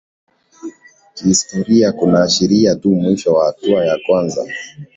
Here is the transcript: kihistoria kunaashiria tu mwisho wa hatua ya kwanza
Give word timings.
kihistoria 1.15 1.91
kunaashiria 1.91 2.75
tu 2.75 2.89
mwisho 2.95 3.33
wa 3.33 3.45
hatua 3.45 3.85
ya 3.85 3.99
kwanza 4.05 4.45